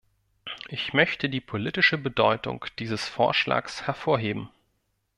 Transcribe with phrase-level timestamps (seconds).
[0.69, 4.49] Ich möchte die politische Bedeutung dieses Vorschlags hervorheben.